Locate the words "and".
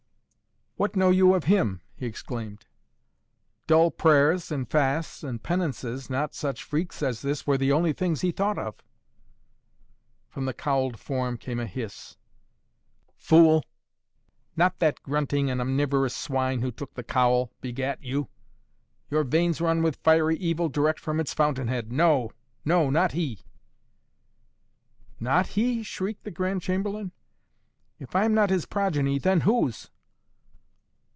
4.51-4.67, 5.21-5.43, 15.51-15.61